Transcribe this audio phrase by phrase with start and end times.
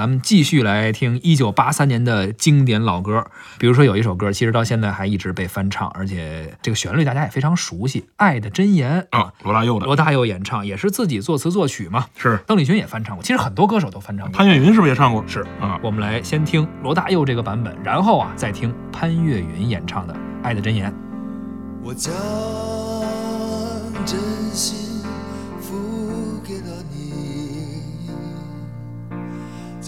[0.00, 3.22] 咱们继续来听一九八三年的经典老歌。
[3.58, 12.06] 比如说有一首歌，其实到现在还一直被翻唱，而且这个旋律大家也非常熟悉，《爱的箴言》啊，罗大佑的，罗大佑演唱，也是自己作词作曲嘛。
[12.16, 14.38] 是邓丽君也翻唱过，其实很多歌手都翻唱过。
[14.38, 15.22] 潘越云是不是也唱过？
[15.28, 20.90] 是啊，我们来先听罗大佑这个版本，然后啊再听潘越云演唱的《爱的箴言》。
[21.82, 22.10] 我将
[24.06, 24.18] 真
[24.54, 24.89] 心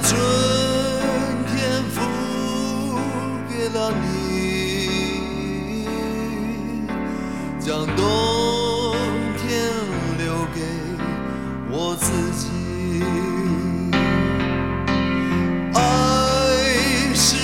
[0.00, 0.10] 春
[1.46, 2.00] 天付
[3.48, 4.06] 给了你，
[7.60, 8.00] 将冬
[9.36, 9.42] 天
[10.18, 10.60] 留给
[11.70, 12.42] 我自己。
[15.74, 15.78] 爱
[17.14, 17.36] 是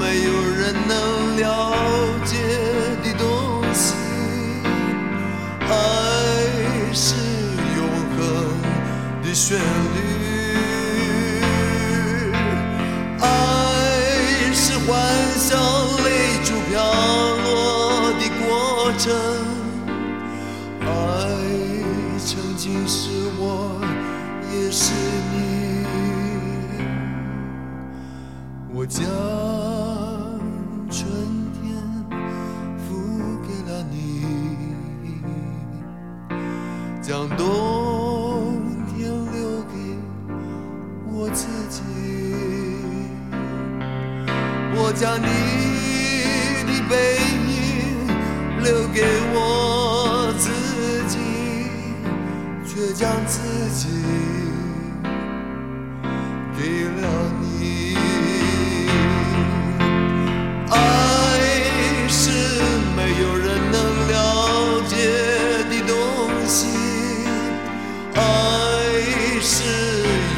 [0.00, 0.92] 没有人能
[1.36, 1.42] 了
[14.86, 14.92] 欢
[15.38, 15.56] 笑
[16.04, 16.08] 泪
[16.44, 16.72] 珠飘
[17.42, 18.46] 落的过
[18.98, 19.04] 程，
[20.80, 20.86] 爱
[22.18, 23.80] 曾经是我，
[24.52, 24.92] 也是
[25.32, 25.34] 你。
[28.74, 29.02] 我将
[30.90, 31.02] 春
[31.54, 31.62] 天
[32.76, 32.84] 付
[33.42, 33.94] 给了你，
[37.00, 37.42] 将冬
[44.86, 45.24] 我将你
[46.66, 47.16] 的背
[47.48, 48.06] 影
[48.62, 49.00] 留给
[49.32, 50.50] 我自
[51.08, 51.16] 己，
[52.66, 53.40] 却将自
[53.70, 53.88] 己
[56.54, 57.02] 给了
[57.40, 57.96] 你。
[60.68, 60.76] 爱
[62.06, 62.28] 是
[62.94, 63.76] 没有人能
[64.10, 64.12] 了
[64.86, 64.92] 解
[65.70, 65.96] 的东
[66.46, 66.68] 西，
[68.14, 68.20] 爱
[69.40, 69.64] 是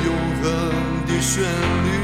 [0.05, 0.09] 永
[0.41, 0.47] 恒
[1.09, 1.96] 的旋律，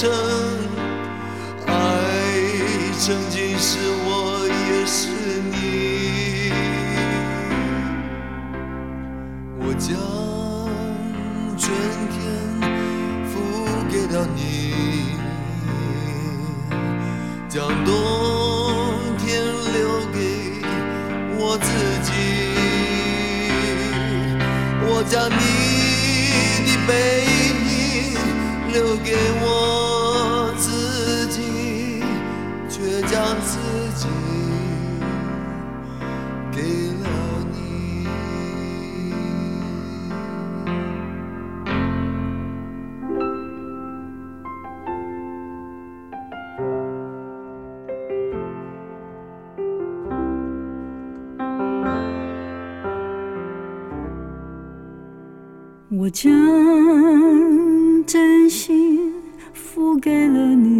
[0.00, 0.10] 过程，
[1.66, 1.72] 爱
[2.98, 4.08] 曾经是我，
[4.48, 5.10] 也是
[5.50, 5.52] 你。
[9.58, 9.90] 我将
[11.58, 11.68] 春
[12.08, 12.18] 天
[13.28, 13.30] 付
[13.90, 14.40] 给了你，
[17.46, 17.92] 将冬
[19.18, 19.44] 天
[19.74, 19.78] 留
[20.14, 20.16] 给
[21.36, 21.68] 我自
[22.06, 22.08] 己。
[24.82, 25.32] 我将你
[26.64, 26.90] 的背
[27.26, 27.44] 影
[28.72, 29.08] 留给
[29.42, 29.44] 我
[33.10, 33.58] 将自
[33.96, 34.06] 己
[36.52, 36.62] 给
[37.00, 37.08] 了
[37.50, 38.06] 你。
[55.98, 56.30] 我将
[58.06, 59.12] 真心
[59.52, 60.79] 付给了你，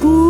[0.00, 0.29] 将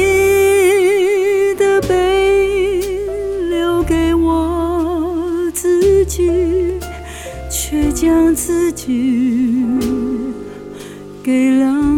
[8.43, 9.63] 自己
[11.21, 11.90] 给了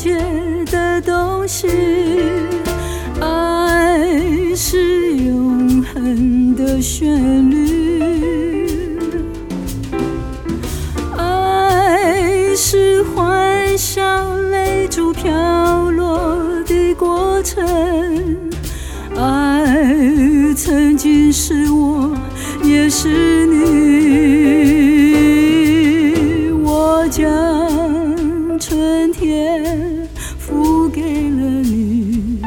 [0.00, 0.16] 了解
[0.64, 1.68] 的东西，
[3.20, 4.00] 爱
[4.56, 8.98] 是永恒的旋律，
[11.18, 14.02] 爱是欢笑
[14.50, 17.62] 泪珠飘落的过程。
[19.18, 22.16] 爱曾经是我，
[22.64, 24.09] 也是你。
[28.80, 32.40] 春天付给了你，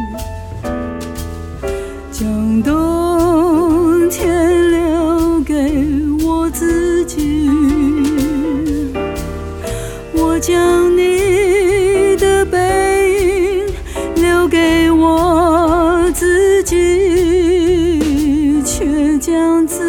[2.11, 5.53] 将冬天留给
[6.25, 7.47] 我自己。
[10.15, 13.67] 我将你的背影
[14.15, 17.93] 留给我自己，
[18.63, 19.82] 却将自